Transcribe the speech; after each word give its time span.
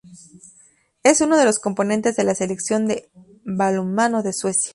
Es 1.03 1.21
uno 1.21 1.37
de 1.37 1.45
los 1.45 1.59
componentes 1.59 2.15
de 2.15 2.23
la 2.23 2.33
Selección 2.33 2.87
de 2.87 3.11
balonmano 3.45 4.23
de 4.23 4.33
Suecia. 4.33 4.69